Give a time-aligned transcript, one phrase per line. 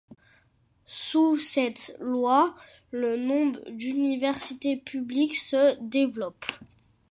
[0.87, 2.55] Sous cette loi,
[2.89, 6.51] le nombre d'universités publiques se développent.